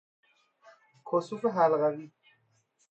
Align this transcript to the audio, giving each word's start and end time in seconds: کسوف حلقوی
کسوف 1.07 1.41
حلقوی 1.55 2.05